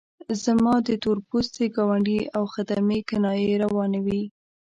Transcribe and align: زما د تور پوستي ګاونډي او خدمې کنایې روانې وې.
زما 0.43 0.75
د 0.87 0.89
تور 1.03 1.17
پوستي 1.27 1.65
ګاونډي 1.75 2.19
او 2.37 2.43
خدمې 2.53 2.99
کنایې 3.09 3.53
روانې 3.63 3.99
وې. 4.05 4.21